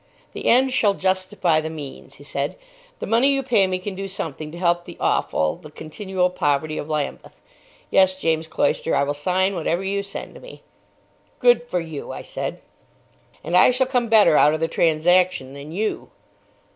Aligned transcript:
"The 0.33 0.47
end 0.47 0.71
shall 0.71 0.95
justify 0.95 1.61
the 1.61 1.69
means," 1.69 2.15
he 2.15 2.23
said. 2.23 2.57
"The 2.97 3.05
money 3.05 3.29
you 3.31 3.43
pay 3.43 3.67
me 3.67 3.77
can 3.77 3.93
do 3.93 4.07
something 4.07 4.51
to 4.51 4.57
help 4.57 4.85
the 4.85 4.97
awful, 4.99 5.57
the 5.57 5.69
continual 5.69 6.31
poverty 6.31 6.79
of 6.79 6.89
Lambeth. 6.89 7.35
Yes, 7.91 8.19
James 8.19 8.47
Cloyster, 8.47 8.95
I 8.95 9.03
will 9.03 9.13
sign 9.13 9.53
whatever 9.53 9.83
you 9.83 10.01
send 10.01 10.41
me." 10.41 10.63
"Good 11.37 11.61
for 11.67 11.79
you," 11.79 12.11
I 12.11 12.23
said. 12.23 12.63
"And 13.43 13.55
I 13.55 13.69
shall 13.69 13.85
come 13.85 14.07
better 14.09 14.35
out 14.35 14.55
of 14.55 14.59
the 14.59 14.67
transaction 14.67 15.53
than 15.53 15.71
you." 15.71 16.09